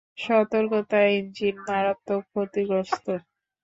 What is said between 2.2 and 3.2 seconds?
ক্ষতিগ্রস্থ।